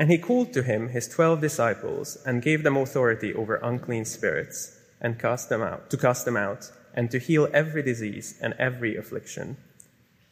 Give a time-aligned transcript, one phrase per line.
[0.00, 4.78] And he called to him his twelve disciples and gave them authority over unclean spirits
[4.98, 8.96] and cast them out, to cast them out and to heal every disease and every
[8.96, 9.58] affliction.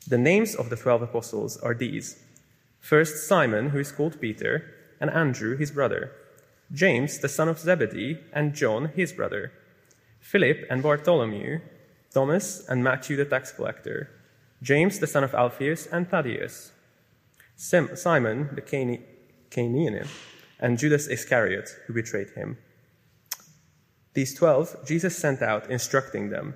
[0.06, 2.18] The names of the twelve apostles are these.
[2.80, 6.12] First, Simon, who is called Peter, and Andrew, his brother,
[6.72, 9.52] James, the son of Zebedee, and John, his brother,
[10.18, 11.60] Philip and Bartholomew,
[12.14, 14.08] Thomas and Matthew, the tax collector,
[14.62, 16.72] James, the son of Alphaeus, and Thaddeus,
[17.54, 18.62] Simon, the
[19.50, 20.08] Cananaean,
[20.60, 22.58] and Judas Iscariot, who betrayed him.
[24.14, 26.54] These twelve Jesus sent out, instructing them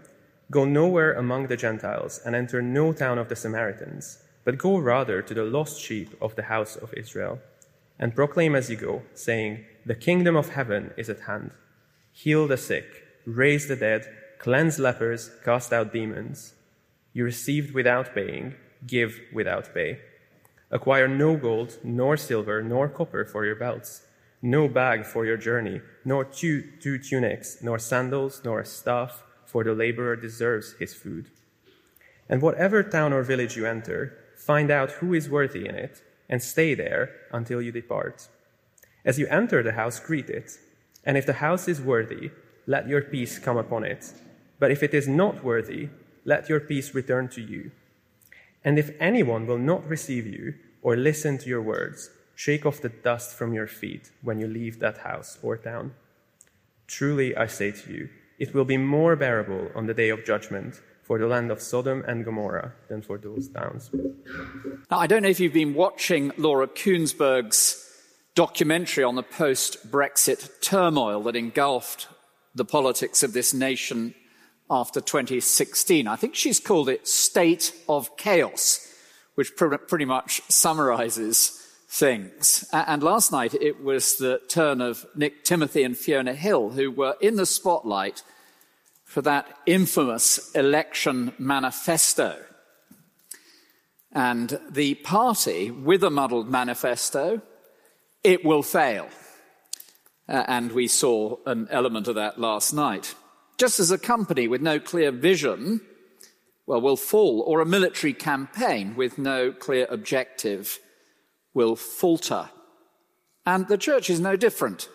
[0.52, 5.22] Go nowhere among the Gentiles, and enter no town of the Samaritans, but go rather
[5.22, 7.38] to the lost sheep of the house of Israel.
[7.98, 11.52] And proclaim as you go, saying, The kingdom of heaven is at hand.
[12.12, 12.84] Heal the sick,
[13.24, 14.06] raise the dead,
[14.38, 16.52] cleanse lepers, cast out demons.
[17.14, 18.54] You received without paying,
[18.86, 20.00] give without pay.
[20.72, 24.02] Acquire no gold, nor silver, nor copper for your belts
[24.42, 29.62] no bag for your journey, nor two, two tunics, nor sandals, nor a staff, for
[29.62, 31.30] the laborer deserves his food.
[32.28, 36.42] And whatever town or village you enter, find out who is worthy in it, and
[36.42, 38.28] stay there until you depart.
[39.04, 40.58] As you enter the house, greet it.
[41.04, 42.30] And if the house is worthy,
[42.66, 44.12] let your peace come upon it.
[44.58, 45.90] But if it is not worthy,
[46.24, 47.70] let your peace return to you.
[48.64, 52.88] And if anyone will not receive you or listen to your words, Shake off the
[52.88, 55.94] dust from your feet when you leave that house or town.
[56.86, 60.80] Truly, I say to you, it will be more bearable on the day of judgment
[61.02, 63.90] for the land of Sodom and Gomorrah than for those towns.
[64.90, 67.88] Now, I don't know if you've been watching Laura Kuenssberg's
[68.34, 72.08] documentary on the post Brexit turmoil that engulfed
[72.54, 74.14] the politics of this nation
[74.72, 76.08] after 2016.
[76.08, 78.88] I think she's called it State of Chaos,
[79.34, 82.64] which pretty much summarizes things.
[82.72, 87.16] And last night it was the turn of Nick Timothy and Fiona Hill, who were
[87.20, 88.22] in the spotlight
[89.04, 92.42] for that infamous election manifesto.
[94.10, 97.42] And the party, with a muddled manifesto,
[98.24, 99.08] it will fail.
[100.26, 103.14] Uh, and we saw an element of that last night.
[103.58, 105.80] Just as a company with no clear vision,
[106.66, 110.78] well, will fall, or a military campaign with no clear objective
[111.54, 112.50] will falter.
[113.44, 114.88] And the church is no different.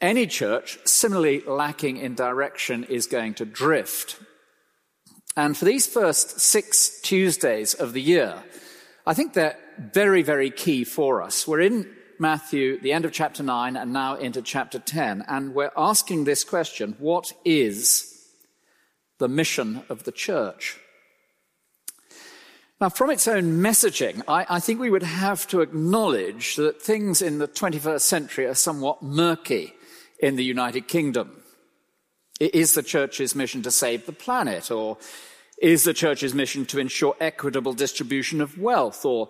[0.00, 4.18] Any church similarly lacking in direction is going to drift.
[5.36, 8.42] And for these first six Tuesdays of the year,
[9.06, 11.46] I think they're very, very key for us.
[11.46, 11.88] We're in
[12.18, 16.44] Matthew, the end of chapter 9, and now into chapter 10, and we're asking this
[16.44, 18.28] question What is
[19.18, 20.78] the mission of the church?
[22.80, 27.22] Now, from its own messaging, I, I, think we would have to acknowledge that things
[27.22, 29.72] in the 21st century are somewhat murky
[30.18, 31.42] in the United Kingdom.
[32.40, 34.70] Is the church's mission to save the planet?
[34.70, 34.98] Or
[35.62, 39.04] is the church's mission to ensure equitable distribution of wealth?
[39.04, 39.28] Or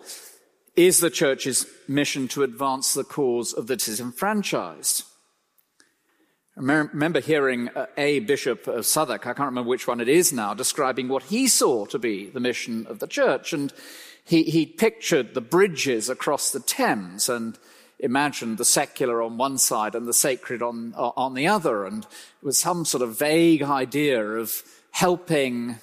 [0.75, 5.03] is the church's mission to advance the cause of the disenfranchised?
[6.57, 10.31] I remember hearing uh, a bishop of Southwark, I can't remember which one it is
[10.31, 13.51] now, describing what he saw to be the mission of the church.
[13.51, 13.73] And
[14.23, 17.57] he, he pictured the bridges across the Thames and
[17.99, 21.85] imagined the secular on one side and the sacred on, uh, on the other.
[21.85, 25.75] And it was some sort of vague idea of helping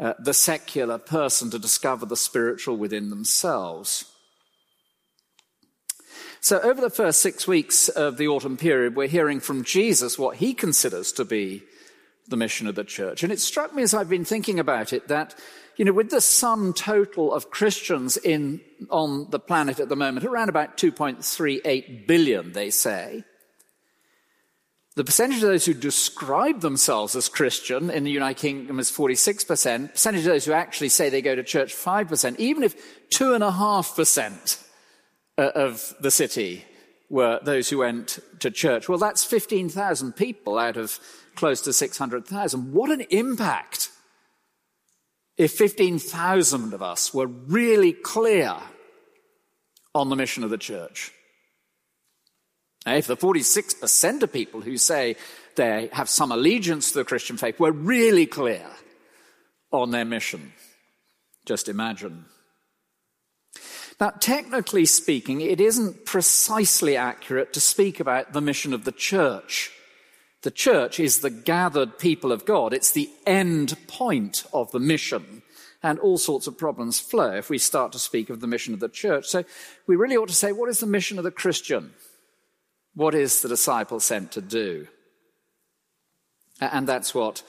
[0.00, 4.04] uh, the secular person to discover the spiritual within themselves.
[6.40, 10.36] So, over the first six weeks of the autumn period, we're hearing from Jesus what
[10.36, 11.62] he considers to be
[12.28, 13.22] the mission of the church.
[13.22, 15.34] And it struck me as I've been thinking about it that,
[15.76, 18.60] you know, with the sum total of Christians in,
[18.90, 23.24] on the planet at the moment, around about 2.38 billion, they say,
[24.94, 29.92] the percentage of those who describe themselves as Christian in the United Kingdom is 46%.
[29.92, 32.36] Percentage of those who actually say they go to church, 5%.
[32.40, 32.74] Even if
[33.10, 34.67] 2.5%
[35.38, 36.64] uh, of the city
[37.08, 38.88] were those who went to church.
[38.88, 40.98] Well, that's 15,000 people out of
[41.36, 42.72] close to 600,000.
[42.72, 43.90] What an impact
[45.36, 48.56] if 15,000 of us were really clear
[49.94, 51.12] on the mission of the church.
[52.86, 55.16] If the 46% of people who say
[55.54, 58.66] they have some allegiance to the Christian faith were really clear
[59.70, 60.52] on their mission,
[61.46, 62.24] just imagine
[64.00, 69.72] now, technically speaking, it isn't precisely accurate to speak about the mission of the church.
[70.42, 72.72] The church is the gathered people of God.
[72.72, 75.42] It's the end point of the mission
[75.82, 78.80] and all sorts of problems flow if we start to speak of the mission of
[78.80, 79.26] the church.
[79.26, 79.44] So
[79.86, 81.92] we really ought to say, what is the mission of the Christian?
[82.94, 84.86] What is the disciple sent to do?
[86.60, 87.42] And that's what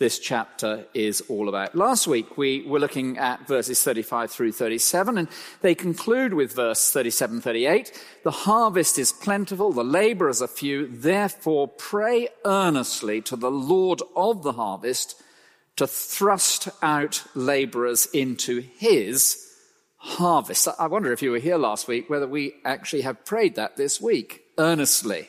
[0.00, 1.74] this chapter is all about.
[1.76, 5.28] Last week we were looking at verses 35 through 37 and
[5.60, 8.02] they conclude with verse 37 38.
[8.24, 14.42] The harvest is plentiful, the laborers are few, therefore pray earnestly to the Lord of
[14.42, 15.22] the harvest
[15.76, 19.54] to thrust out laborers into his
[19.96, 20.66] harvest.
[20.78, 24.00] I wonder if you were here last week whether we actually have prayed that this
[24.00, 25.28] week earnestly.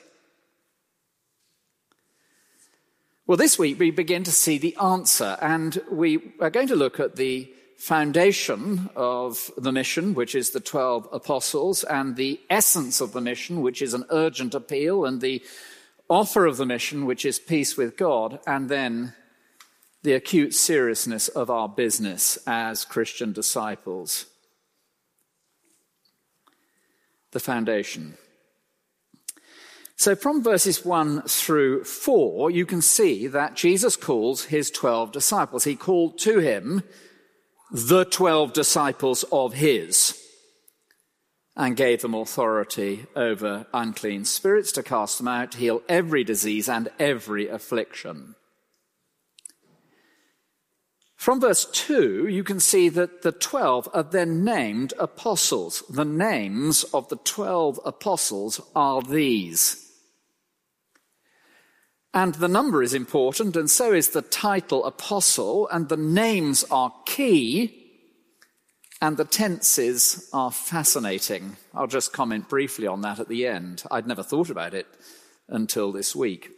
[3.31, 7.00] Well, this week we begin to see the answer, and we are going to look
[7.00, 13.13] at the foundation of the mission, which is the 12 apostles, and the essence of
[13.13, 15.42] the mission, which is an urgent appeal, and the
[16.10, 19.13] offer of the mission, which is peace with God, and then
[20.04, 24.25] the acute seriousness of our business as Christian disciples.
[27.31, 28.18] The foundation.
[30.01, 35.65] So, from verses 1 through 4, you can see that Jesus calls his 12 disciples.
[35.65, 36.81] He called to him
[37.69, 40.19] the 12 disciples of his
[41.56, 46.89] and gave them authority over unclean spirits to cast them out, heal every disease and
[46.98, 48.33] every affliction.
[51.15, 55.83] From verse 2, you can see that the 12 are then named apostles.
[55.92, 59.89] The names of the 12 apostles are these.
[62.13, 66.94] And the number is important, and so is the title apostle, and the names are
[67.06, 67.78] key,
[69.02, 71.56] and the tenses are fascinating.
[71.74, 73.84] I'll just comment briefly on that at the end.
[73.90, 74.88] I'd never thought about it
[75.48, 76.52] until this week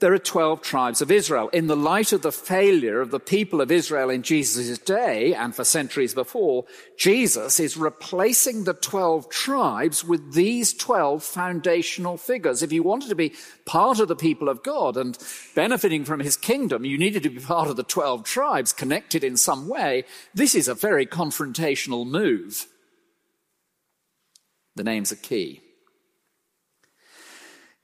[0.00, 1.48] there are 12 tribes of Israel.
[1.50, 5.54] In the light of the failure of the people of Israel in Jesus' day and
[5.54, 6.64] for centuries before,
[6.98, 12.62] Jesus is replacing the 12 tribes with these 12 foundational figures.
[12.62, 13.34] If you wanted to be
[13.66, 15.18] part of the people of God and
[15.54, 19.36] benefiting from his kingdom, you needed to be part of the 12 tribes connected in
[19.36, 20.04] some way.
[20.34, 22.66] This is a very confrontational move.
[24.76, 25.60] The names are key.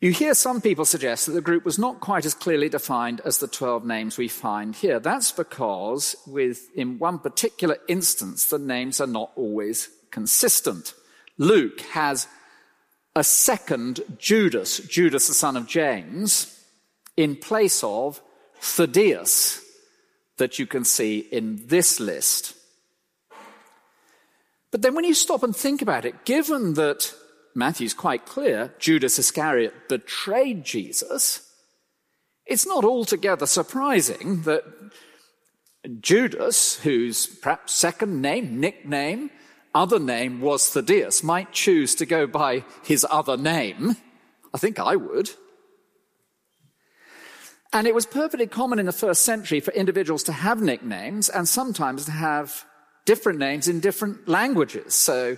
[0.00, 3.38] You hear some people suggest that the group was not quite as clearly defined as
[3.38, 5.00] the 12 names we find here.
[5.00, 10.92] That's because, with, in one particular instance, the names are not always consistent.
[11.38, 12.28] Luke has
[13.14, 16.62] a second Judas, Judas the son of James,
[17.16, 18.20] in place of
[18.60, 19.64] Thaddeus,
[20.36, 22.54] that you can see in this list.
[24.70, 27.14] But then when you stop and think about it, given that
[27.56, 31.50] Matthew's quite clear Judas Iscariot betrayed Jesus,
[32.44, 34.62] it's not altogether surprising that
[36.00, 39.30] Judas, whose perhaps second name, nickname,
[39.74, 43.96] other name was Thaddeus, might choose to go by his other name.
[44.54, 45.30] I think I would.
[47.72, 51.48] And it was perfectly common in the first century for individuals to have nicknames and
[51.48, 52.64] sometimes to have
[53.04, 54.94] different names in different languages.
[54.94, 55.36] So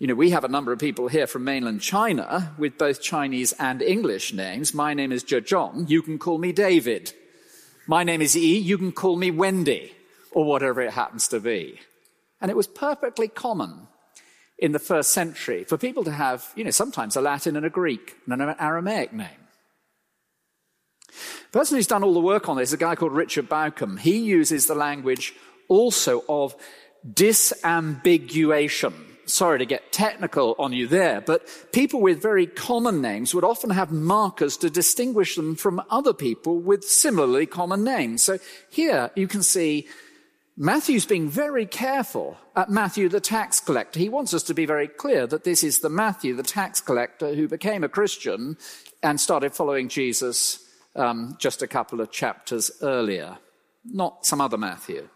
[0.00, 3.52] you know, we have a number of people here from mainland China with both Chinese
[3.58, 4.72] and English names.
[4.72, 5.90] My name is Zhezhong.
[5.90, 7.12] You can call me David.
[7.86, 8.56] My name is E.
[8.56, 9.92] You can call me Wendy
[10.32, 11.78] or whatever it happens to be.
[12.40, 13.88] And it was perfectly common
[14.56, 17.70] in the first century for people to have, you know, sometimes a Latin and a
[17.70, 19.28] Greek and an Aramaic name.
[21.52, 23.98] The person who's done all the work on this is a guy called Richard Bauckham.
[23.98, 25.34] He uses the language
[25.68, 26.56] also of
[27.06, 33.44] disambiguation sorry to get technical on you there, but people with very common names would
[33.44, 38.22] often have markers to distinguish them from other people with similarly common names.
[38.22, 39.88] So here you can see
[40.56, 43.98] Matthew's being very careful at Matthew the tax collector.
[43.98, 47.34] He wants us to be very clear that this is the Matthew the tax collector
[47.34, 48.58] who became a Christian
[49.02, 53.38] and started following Jesus um, just a couple of chapters earlier,
[53.84, 55.08] not some other Matthew.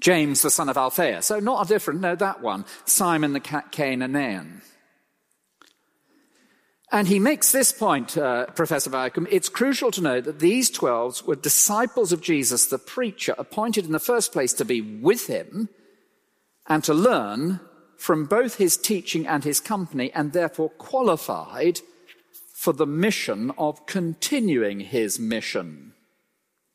[0.00, 1.26] James, the son of Alphaeus.
[1.26, 2.64] So not a different, no, that one.
[2.84, 4.62] Simon the Cananaean.
[6.92, 9.26] And he makes this point, uh, Professor Bauckham.
[9.30, 13.92] It's crucial to know that these twelves were disciples of Jesus, the preacher, appointed in
[13.92, 15.68] the first place to be with him
[16.66, 17.60] and to learn
[17.96, 21.80] from both his teaching and his company, and therefore qualified
[22.54, 25.94] for the mission of continuing his mission.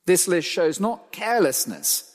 [0.08, 2.11] This list shows not carelessness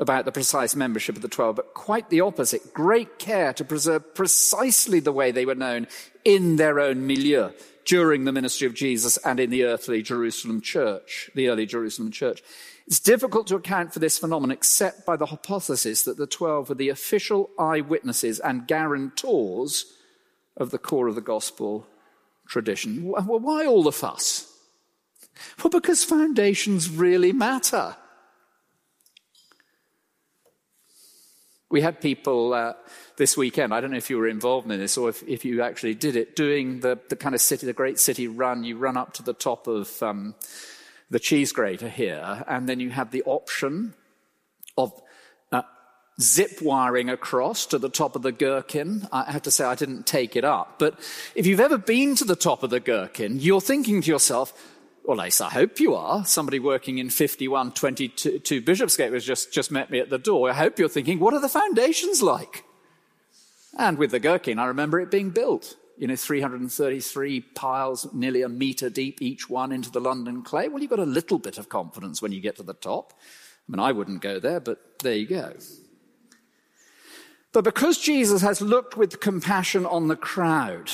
[0.00, 2.74] about the precise membership of the Twelve, but quite the opposite.
[2.74, 5.86] Great care to preserve precisely the way they were known
[6.24, 7.50] in their own milieu.
[7.84, 12.42] during the ministry of Jesus and in the earthly Jerusalem church, the early Jerusalem church.
[12.86, 16.74] It's difficult to account for this phenomenon except by the hypothesis that the 12 were
[16.74, 19.86] the official eyewitnesses and guarantors
[20.56, 21.86] of the core of the gospel
[22.46, 23.04] tradition.
[23.04, 24.46] Well, why all the fuss?
[25.62, 27.96] Well, because foundations really matter.
[31.70, 32.72] We had people uh,
[33.16, 35.62] this weekend, I don't know if you were involved in this or if, if you
[35.62, 38.64] actually did it, doing the, the kind of city, the great city run.
[38.64, 40.34] You run up to the top of um,
[41.10, 43.94] the cheese grater here, and then you have the option
[44.76, 44.92] of
[45.52, 45.62] uh,
[46.20, 49.06] zip wiring across to the top of the gherkin.
[49.12, 50.78] I have to say, I didn't take it up.
[50.78, 50.98] But
[51.34, 54.52] if you've ever been to the top of the gherkin, you're thinking to yourself,
[55.10, 56.24] well, least I hope you are.
[56.24, 60.48] Somebody working in 5122 Bishopsgate was just, just met me at the door.
[60.48, 62.62] I hope you're thinking, what are the foundations like?
[63.76, 65.74] And with the gherkin, I remember it being built.
[65.98, 70.68] You know, 333 piles, nearly a meter deep, each one into the London clay.
[70.68, 73.12] Well, you've got a little bit of confidence when you get to the top.
[73.68, 75.54] I mean, I wouldn't go there, but there you go.
[77.50, 80.92] But because Jesus has looked with compassion on the crowd,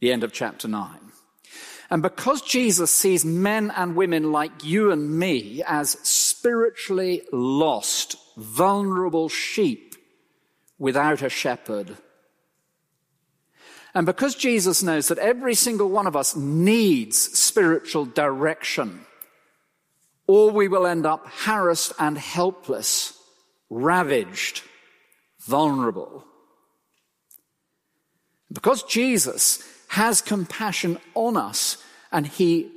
[0.00, 1.06] the end of chapter 9,
[1.90, 9.28] and because Jesus sees men and women like you and me as spiritually lost, vulnerable
[9.28, 9.94] sheep
[10.78, 11.96] without a shepherd,
[13.94, 19.06] and because Jesus knows that every single one of us needs spiritual direction,
[20.26, 23.18] or we will end up harassed and helpless,
[23.70, 24.62] ravaged,
[25.40, 26.24] vulnerable.
[28.52, 31.78] Because Jesus has compassion on us
[32.12, 32.70] and he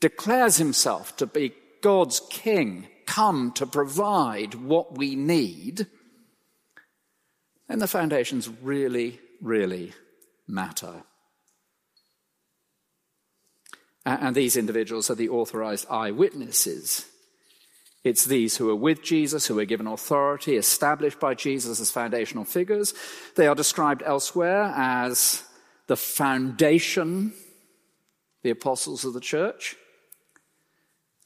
[0.00, 5.86] declares himself to be God's king, come to provide what we need,
[7.68, 9.92] then the foundations really, really
[10.46, 11.02] matter.
[14.06, 17.06] And these individuals are the authorized eyewitnesses.
[18.02, 22.44] It's these who are with Jesus, who are given authority, established by Jesus as foundational
[22.44, 22.92] figures.
[23.36, 25.42] They are described elsewhere as
[25.86, 27.32] the foundation,
[28.42, 29.76] the apostles of the church.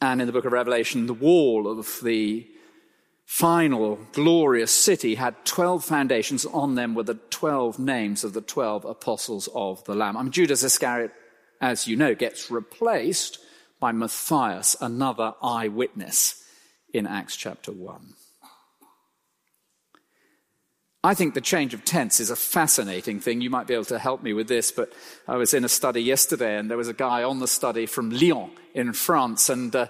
[0.00, 2.46] And in the book of Revelation, the wall of the
[3.24, 6.46] final glorious city had 12 foundations.
[6.46, 10.16] On them were the 12 names of the 12 apostles of the Lamb.
[10.16, 11.12] I mean, Judas Iscariot,
[11.60, 13.38] as you know, gets replaced
[13.80, 16.42] by Matthias, another eyewitness
[16.92, 18.14] in Acts chapter 1.
[21.08, 23.40] I think the change of tense is a fascinating thing.
[23.40, 24.92] You might be able to help me with this, but
[25.26, 28.10] I was in a study yesterday and there was a guy on the study from
[28.10, 29.86] Lyon in France and uh,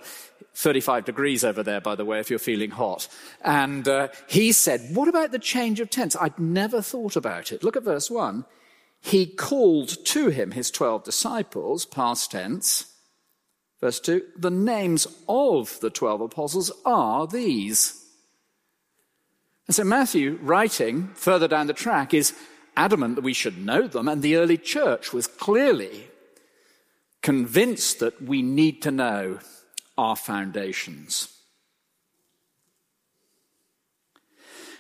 [0.54, 3.08] 35 degrees over there, by the way, if you're feeling hot.
[3.42, 6.14] And uh, he said, What about the change of tense?
[6.14, 7.64] I'd never thought about it.
[7.64, 8.44] Look at verse 1.
[9.00, 12.94] He called to him his 12 disciples, past tense.
[13.80, 18.07] Verse 2 The names of the 12 apostles are these.
[19.68, 22.34] And so Matthew, writing further down the track, is
[22.76, 26.08] adamant that we should know them, and the early church was clearly
[27.22, 29.38] convinced that we need to know
[29.98, 31.34] our foundations.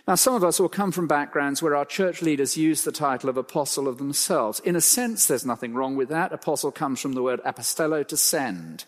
[0.06, 3.28] Now, some of us will come from backgrounds where our church leaders use the title
[3.28, 4.58] of apostle of themselves.
[4.60, 6.32] In a sense, there's nothing wrong with that.
[6.32, 8.86] Apostle comes from the word apostello, to send.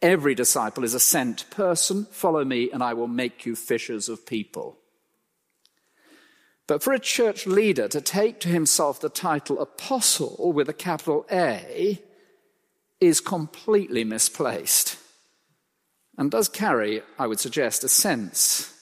[0.00, 2.06] Every disciple is a sent person.
[2.06, 4.78] Follow me, and I will make you fishers of people.
[6.66, 11.26] But for a church leader to take to himself the title apostle with a capital
[11.30, 12.00] A
[13.00, 14.96] is completely misplaced
[16.16, 18.72] and does carry, I would suggest, a sense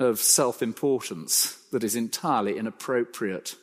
[0.00, 3.54] of self importance that is entirely inappropriate.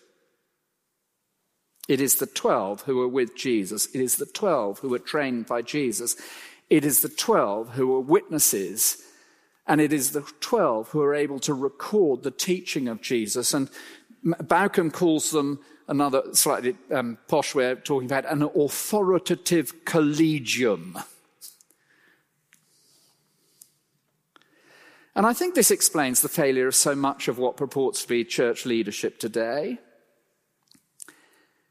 [1.87, 3.87] It is the 12 who are with Jesus.
[3.93, 6.15] It is the 12 who were trained by Jesus.
[6.69, 9.03] It is the 12 who are witnesses
[9.69, 13.53] and it is the 12 who are able to record the teaching of Jesus.
[13.53, 13.69] And
[14.25, 20.97] Bauckham calls them another slightly um, posh way of talking about an authoritative collegium.
[25.15, 28.23] And I think this explains the failure of so much of what purports to be
[28.23, 29.77] church leadership today.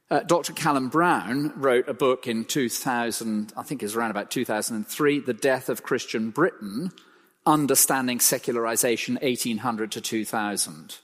[0.09, 0.53] Uh, Dr.
[0.53, 5.35] Callum Brown wrote a book in 2000, I think it was around about 2003, The
[5.35, 6.93] Death of Christian Britain,
[7.49, 10.99] Understanding Secularization 1800 to 2000.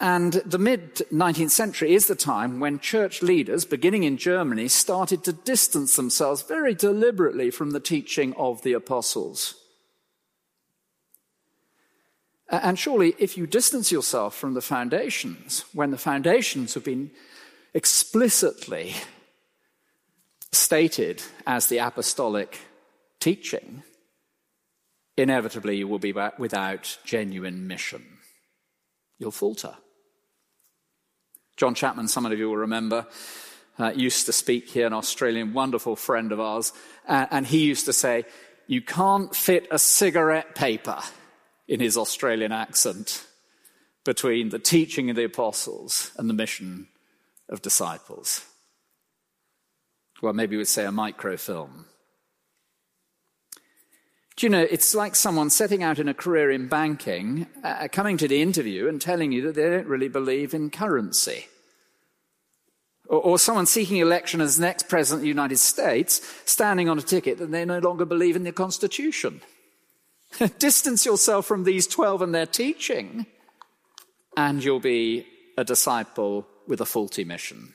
[0.00, 5.22] And the mid 19th century is the time when church leaders, beginning in Germany, started
[5.22, 9.54] to distance themselves very deliberately from the teaching of the apostles.
[12.48, 17.12] And surely, if you distance yourself from the foundations, when the foundations have been
[17.74, 18.94] explicitly
[20.50, 22.58] stated as the apostolic
[23.20, 23.84] teaching,
[25.20, 28.18] inevitably you will be without genuine mission.
[29.18, 29.74] You'll falter.
[31.56, 33.06] John Chapman, some of you will remember,
[33.78, 36.72] uh, used to speak here, an Australian wonderful friend of ours,
[37.06, 38.24] uh, and he used to say,
[38.66, 40.98] You can't fit a cigarette paper
[41.68, 43.26] in his Australian accent
[44.04, 46.88] between the teaching of the apostles and the mission
[47.50, 48.46] of disciples.
[50.22, 51.86] Well, maybe we'd say a microfilm.
[54.40, 58.16] Do you know, it's like someone setting out in a career in banking, uh, coming
[58.16, 61.48] to the interview and telling you that they don't really believe in currency.
[63.06, 67.02] Or, or someone seeking election as next president of the United States, standing on a
[67.02, 69.42] ticket that they no longer believe in the Constitution.
[70.58, 73.26] Distance yourself from these 12 and their teaching,
[74.38, 75.26] and you'll be
[75.58, 77.74] a disciple with a faulty mission.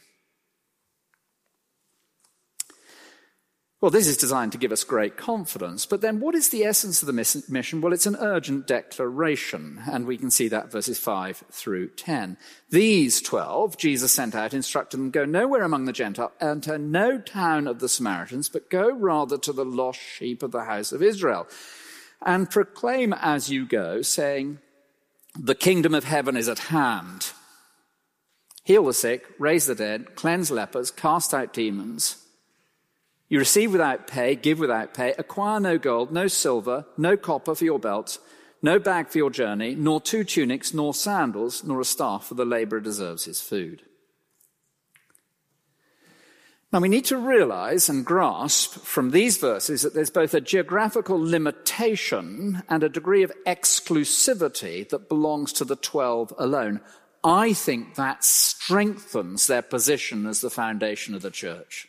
[3.86, 5.86] Well, this is designed to give us great confidence.
[5.86, 7.82] But then, what is the essence of the mission?
[7.82, 12.36] Well, it's an urgent declaration, and we can see that verses 5 through 10.
[12.72, 17.68] These 12, Jesus sent out, instructed them, Go nowhere among the Gentiles, enter no town
[17.68, 21.46] of the Samaritans, but go rather to the lost sheep of the house of Israel,
[22.26, 24.58] and proclaim as you go, saying,
[25.40, 27.34] The kingdom of heaven is at hand.
[28.64, 32.25] Heal the sick, raise the dead, cleanse lepers, cast out demons.
[33.28, 37.66] You receive without pay, give without pay, acquire no gold, no silver, no copper for
[37.66, 38.20] your belt,
[38.62, 42.46] no bag for your journey, nor two tunics, nor sandals, nor a staff, for the
[42.46, 43.82] laborer deserves his food.
[46.72, 51.18] Now we need to realize and grasp from these verses that there's both a geographical
[51.18, 56.82] limitation and a degree of exclusivity that belongs to the 12 alone.
[57.24, 61.88] I think that strengthens their position as the foundation of the church.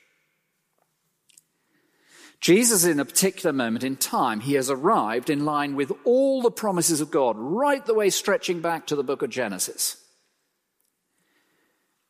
[2.41, 6.51] Jesus, in a particular moment in time, he has arrived in line with all the
[6.51, 9.97] promises of God, right the way stretching back to the book of Genesis.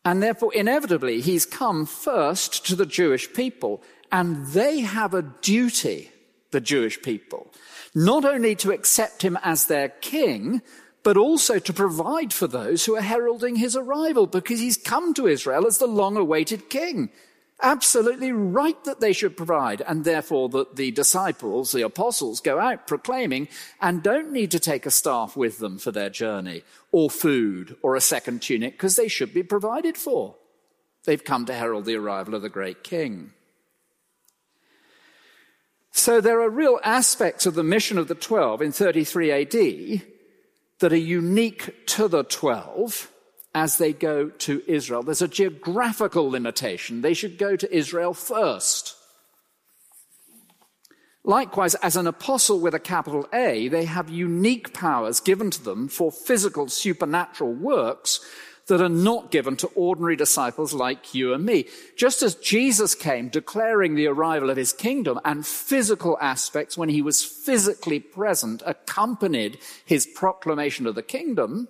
[0.04, 6.10] And therefore, inevitably, he's come first to the Jewish people, and they have a duty,
[6.50, 7.52] the Jewish people,
[7.94, 10.60] not only to accept him as their king,
[11.02, 15.28] but also to provide for those who are heralding his arrival, because he's come to
[15.28, 17.10] Israel as the long awaited king
[17.62, 22.86] absolutely right that they should provide, and therefore that the disciples, the apostles, go out
[22.86, 23.48] proclaiming
[23.80, 27.96] and don't need to take a staff with them for their journey, or food, or
[27.96, 30.34] a second tunic, because they should be provided for.
[31.04, 33.32] They've come to herald the arrival of the great king.
[35.92, 40.02] So there are real aspects of the mission of the 12 in 33 AD
[40.80, 43.10] that are unique to the 12
[43.56, 45.02] as they go to Israel.
[45.02, 47.00] There's a geographical limitation.
[47.00, 48.94] They should go to Israel first.
[51.24, 55.88] Likewise, as an apostle with a capital A, they have unique powers given to them
[55.88, 58.20] for physical supernatural works
[58.66, 61.66] that are not given to ordinary disciples like you and me.
[61.96, 67.00] Just as Jesus came declaring the arrival of his kingdom and physical aspects when he
[67.00, 71.68] was physically present accompanied his proclamation of the kingdom,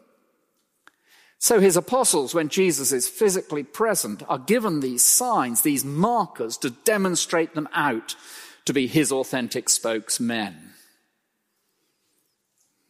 [1.46, 6.70] so his apostles, when Jesus is physically present, are given these signs, these markers to
[6.70, 8.16] demonstrate them out
[8.64, 10.72] to be his authentic spokesmen.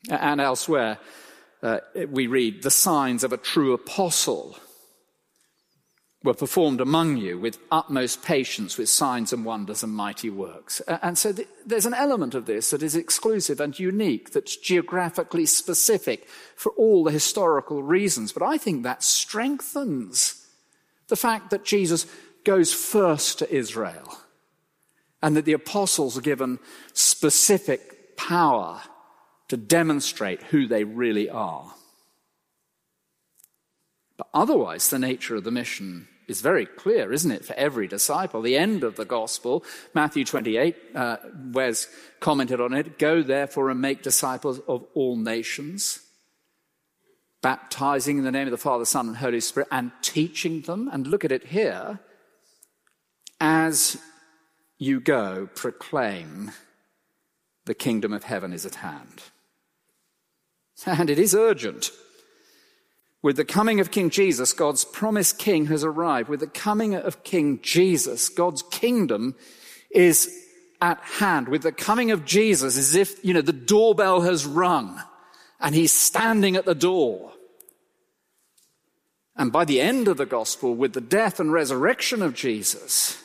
[0.08, 0.96] And elsewhere,
[1.62, 4.58] uh, we read the signs of a true apostle
[6.26, 10.80] were performed among you with utmost patience, with signs and wonders and mighty works.
[10.80, 11.32] And so
[11.64, 17.04] there's an element of this that is exclusive and unique, that's geographically specific for all
[17.04, 18.32] the historical reasons.
[18.32, 20.46] But I think that strengthens
[21.08, 22.06] the fact that Jesus
[22.44, 24.18] goes first to Israel
[25.22, 26.58] and that the apostles are given
[26.92, 28.82] specific power
[29.48, 31.72] to demonstrate who they really are.
[34.16, 38.42] But otherwise, the nature of the mission is very clear, isn't it, for every disciple?
[38.42, 41.16] The end of the gospel, Matthew 28, uh,
[41.52, 41.88] Wes
[42.20, 46.00] commented on it go therefore and make disciples of all nations,
[47.42, 50.88] baptizing in the name of the Father, Son, and Holy Spirit, and teaching them.
[50.92, 52.00] And look at it here
[53.40, 53.98] as
[54.78, 56.52] you go, proclaim
[57.66, 59.22] the kingdom of heaven is at hand.
[60.84, 61.90] And it is urgent.
[63.26, 66.28] With the coming of King Jesus, God's promised king has arrived.
[66.28, 69.34] With the coming of King Jesus, God's kingdom
[69.90, 70.30] is
[70.80, 71.48] at hand.
[71.48, 75.02] With the coming of Jesus, as if, you know, the doorbell has rung
[75.58, 77.32] and he's standing at the door.
[79.34, 83.20] And by the end of the gospel, with the death and resurrection of Jesus,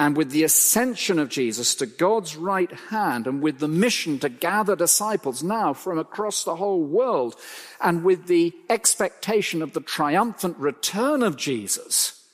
[0.00, 4.30] and with the ascension of Jesus to God's right hand, and with the mission to
[4.30, 7.36] gather disciples now from across the whole world,
[7.82, 12.24] and with the expectation of the triumphant return of Jesus,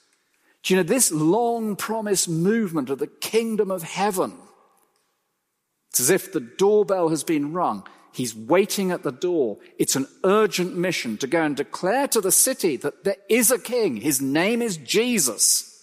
[0.63, 4.35] do you know this long promised movement of the kingdom of heaven?
[5.91, 9.59] It's as if the doorbell has been rung He's waiting at the door.
[9.77, 13.59] It's an urgent mission to go and declare to the city that there is a
[13.59, 13.97] king.
[13.97, 15.76] His name is Jesus.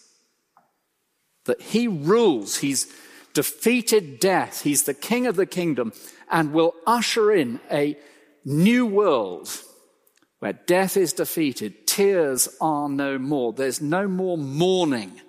[1.45, 2.57] That he rules.
[2.57, 2.87] He's
[3.33, 4.61] defeated death.
[4.61, 5.93] He's the king of the kingdom
[6.31, 7.97] and will usher in a
[8.45, 9.49] new world
[10.39, 11.87] where death is defeated.
[11.87, 13.53] Tears are no more.
[13.53, 15.21] There's no more mourning.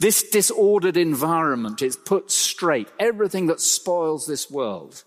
[0.00, 2.88] This disordered environment is put straight.
[2.98, 5.04] Everything that spoils this world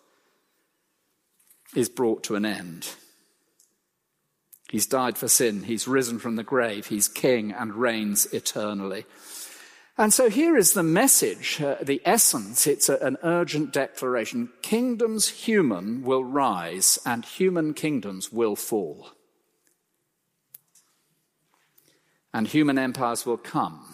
[1.75, 2.89] is brought to an end.
[4.69, 5.63] He's died for sin.
[5.63, 6.87] He's risen from the grave.
[6.87, 9.05] He's king and reigns eternally.
[9.97, 12.65] And so here is the message, uh, the essence.
[12.65, 14.49] It's a, an urgent declaration.
[14.61, 19.09] Kingdoms human will rise and human kingdoms will fall.
[22.33, 23.93] And human empires will come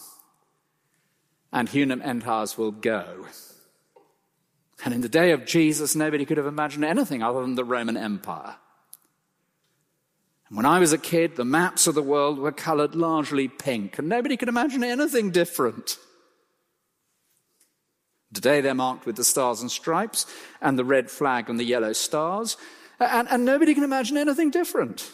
[1.52, 3.26] and human empires will go.
[4.86, 7.98] And in the day of Jesus, nobody could have imagined anything other than the Roman
[7.98, 8.58] Empire.
[10.50, 13.98] And when I was a kid, the maps of the world were colored largely pink,
[13.98, 15.98] and nobody could imagine anything different.
[18.34, 20.26] Today they're marked with the stars and stripes,
[20.62, 22.58] and the red flag and the yellow stars,
[23.00, 25.12] and, and nobody can imagine anything different.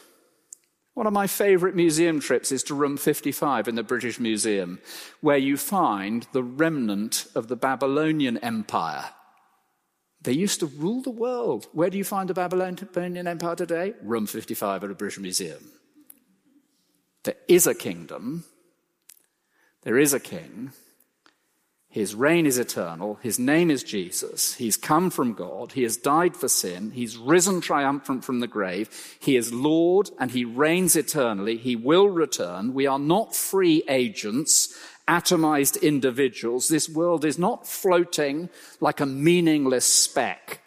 [0.93, 4.79] One of my favorite museum trips is to room 55 in the British Museum,
[5.21, 9.05] where you find the remnant of the Babylonian Empire.
[10.23, 11.67] They used to rule the world.
[11.73, 13.93] Where do you find the Babylonian Empire today?
[14.01, 15.63] Room 55 at a British Museum.
[17.23, 18.45] There is a kingdom.
[19.81, 20.71] There is a king.
[21.93, 23.19] His reign is eternal.
[23.21, 24.55] His name is Jesus.
[24.55, 25.73] He's come from God.
[25.73, 26.89] He has died for sin.
[26.89, 28.89] He's risen triumphant from the grave.
[29.19, 31.55] He is Lord and he reigns eternally.
[31.55, 32.73] He will return.
[32.73, 34.75] We are not free agents
[35.07, 36.67] atomized individuals.
[36.67, 40.61] This world is not floating like a meaningless speck.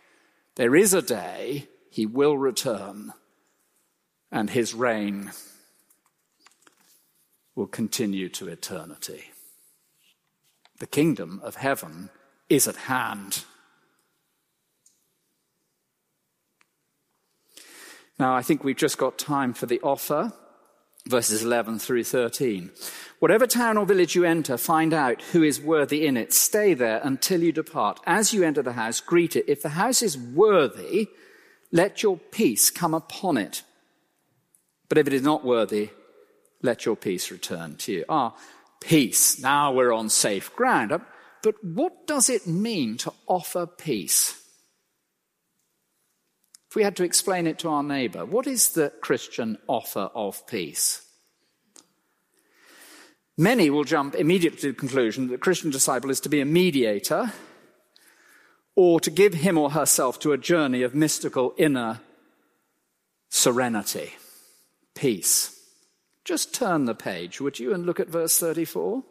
[0.54, 3.12] There is a day he will return
[4.30, 5.32] and his reign
[7.56, 9.32] will continue to eternity.
[10.78, 12.10] The kingdom of heaven
[12.48, 13.44] is at hand.
[18.18, 20.32] Now, I think we've just got time for the offer,
[21.06, 22.70] verses 11 through 13.
[23.18, 26.32] Whatever town or village you enter, find out who is worthy in it.
[26.32, 28.00] Stay there until you depart.
[28.06, 29.44] As you enter the house, greet it.
[29.48, 31.08] If the house is worthy,
[31.72, 33.62] let your peace come upon it.
[34.88, 35.90] But if it is not worthy,
[36.62, 38.04] let your peace return to you.
[38.08, 38.34] Ah,
[38.80, 39.40] peace.
[39.40, 40.92] Now we're on safe ground.
[40.92, 40.98] Uh,
[41.42, 44.42] but what does it mean to offer peace?
[46.68, 50.46] If we had to explain it to our neighbor, what is the Christian offer of
[50.46, 51.02] peace?
[53.38, 56.46] Many will jump immediately to the conclusion that the Christian disciple is to be a
[56.46, 57.32] mediator
[58.74, 62.00] or to give him or herself to a journey of mystical inner
[63.28, 64.12] serenity,
[64.94, 65.55] peace.
[66.26, 69.04] Just turn the page, would you, and look at verse 34.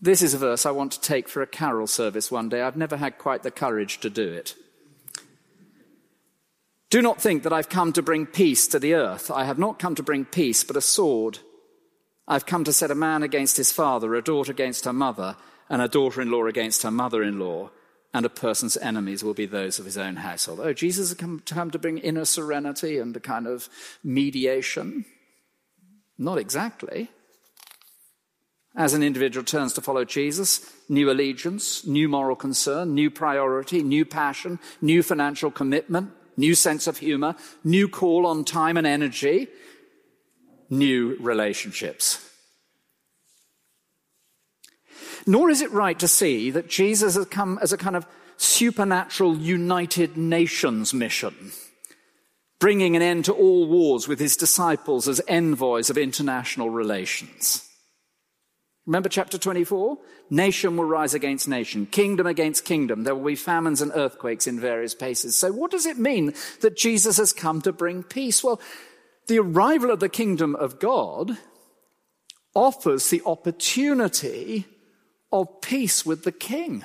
[0.00, 2.62] This is a verse I want to take for a carol service one day.
[2.62, 4.54] I've never had quite the courage to do it.
[6.90, 9.32] Do not think that I've come to bring peace to the earth.
[9.32, 11.40] I have not come to bring peace, but a sword.
[12.28, 15.36] I've come to set a man against his father, a daughter against her mother,
[15.68, 17.70] and a daughter in law against her mother in law,
[18.14, 20.60] and a person's enemies will be those of his own household.
[20.60, 23.68] Oh, Jesus has come to, bring inner serenity and a kind of
[24.04, 25.04] mediation?
[26.18, 27.10] Not exactly.
[28.74, 34.04] As an individual turns to follow Jesus, new allegiance, new moral concern, new priority, new
[34.04, 39.48] passion, new financial commitment, new sense of humor, new call on time and energy,
[40.70, 42.28] new relationships.
[45.26, 48.06] Nor is it right to see that Jesus has come as a kind of
[48.38, 51.52] supernatural United Nations mission,
[52.62, 57.68] bringing an end to all wars with his disciples as envoys of international relations.
[58.86, 59.98] Remember chapter 24?
[60.30, 63.02] Nation will rise against nation, kingdom against kingdom.
[63.02, 65.34] There will be famines and earthquakes in various places.
[65.34, 68.44] So what does it mean that Jesus has come to bring peace?
[68.44, 68.60] Well,
[69.26, 71.36] the arrival of the kingdom of God
[72.54, 74.66] offers the opportunity
[75.32, 76.84] of peace with the king.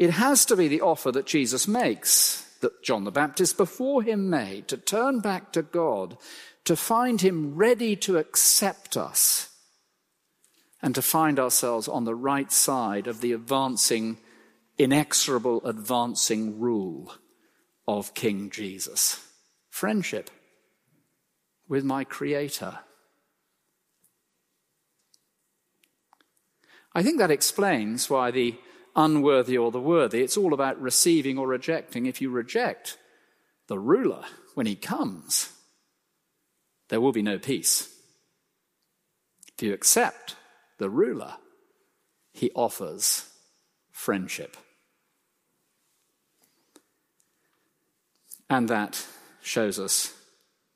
[0.00, 2.46] It has to be the offer that Jesus makes.
[2.62, 6.16] that John the Baptist before him made to turn back to God,
[6.64, 9.50] to find him ready to accept us,
[10.80, 14.16] and to find ourselves on the right side of the advancing,
[14.78, 17.12] inexorable advancing rule
[17.86, 19.26] of King Jesus.
[19.68, 20.30] Friendship
[21.68, 22.78] with my Creator.
[26.94, 28.56] I think that explains why the
[28.96, 32.06] unworthy or the worthy, it's all about receiving or rejecting.
[32.06, 32.98] If you reject
[33.66, 34.24] the ruler
[34.54, 35.52] when he comes,
[36.88, 37.94] there will be no peace.
[39.54, 40.36] If you accept
[40.78, 41.34] the ruler,
[42.32, 43.28] he offers
[43.90, 44.56] friendship.
[48.48, 49.06] And that
[49.42, 50.14] shows us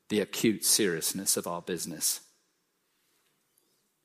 [0.09, 2.21] the acute seriousness of our business.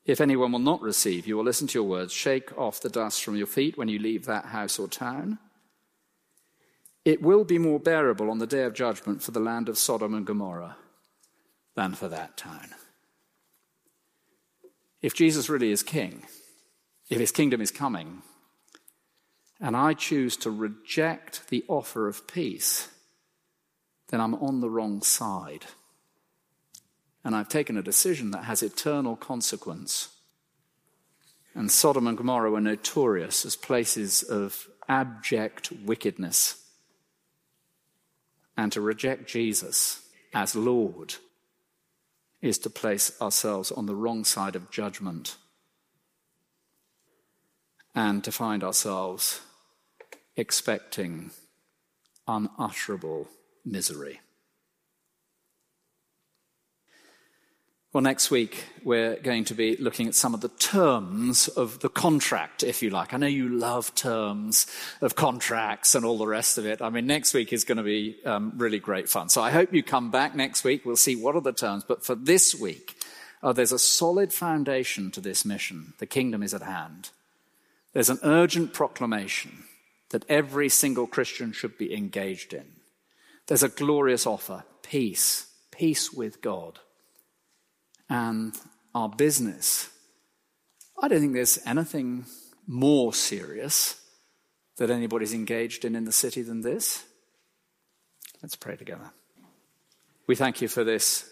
[0.07, 3.23] If anyone will not receive you or listen to your words, shake off the dust
[3.23, 5.39] from your feet when you leave that house or town.
[7.05, 10.15] It will be more bearable on the day of judgment for the land of Sodom
[10.15, 10.77] and Gomorrah
[11.75, 12.71] than for that town.
[15.01, 16.25] If Jesus really is king,
[17.09, 18.23] if his kingdom is coming,
[19.61, 22.89] and I choose to reject the offer of peace,
[24.09, 25.67] then I'm on the wrong side.
[27.25, 30.09] And I've taken a decision that has eternal consequence.
[31.55, 36.65] And Sodom and Gomorrah were notorious as places of abject wickedness.
[38.57, 41.15] And to reject Jesus as Lord
[42.41, 45.37] is to place ourselves on the wrong side of judgment
[47.95, 49.41] and to find ourselves
[50.37, 51.31] expecting
[52.27, 53.29] unutterable
[53.65, 54.21] misery.
[57.93, 61.89] Well, next week we're going to be looking at some of the terms of the
[61.89, 63.13] contract, if you like.
[63.13, 64.69] I know you love terms
[65.01, 66.81] of contracts and all the rest of it.
[66.81, 69.29] I mean, next week is going to be um, really great fun.
[69.29, 70.85] So I hope you come back next week.
[70.85, 71.83] We'll see what are the terms.
[71.83, 72.95] But for this week,
[73.43, 75.95] uh, there's a solid foundation to this mission.
[75.99, 77.11] The kingdom is at hand.
[77.93, 79.65] There's an urgent proclamation
[80.11, 82.67] that every single Christian should be engaged in.
[83.49, 86.79] There's a glorious offer peace, peace with God
[88.11, 88.59] and
[88.95, 89.89] our business.
[91.01, 92.27] I don't think there's anything
[92.67, 94.03] more serious
[94.77, 97.05] that anybody's engaged in in the city than this.
[98.43, 99.13] Let's pray together.
[100.27, 101.31] We thank you for this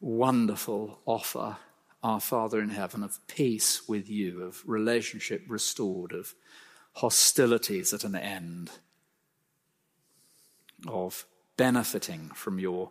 [0.00, 1.56] wonderful offer,
[2.02, 6.34] our Father in heaven, of peace with you, of relationship restored, of
[6.94, 8.70] hostilities at an end,
[10.86, 12.90] of benefiting from your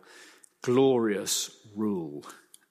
[0.62, 2.24] glorious rule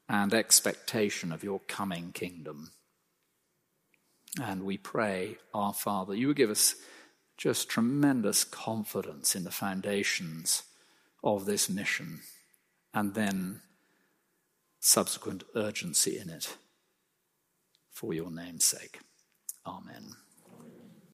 [0.10, 2.72] and expectation of your coming kingdom.
[4.42, 6.76] And we pray, Our Father, you would give us
[7.38, 10.64] just tremendous confidence in the foundations
[11.24, 12.22] of this mission
[12.94, 13.62] and then
[14.80, 16.58] subsequent urgency in it
[17.92, 19.00] for your name's sake.
[19.66, 20.16] Amen.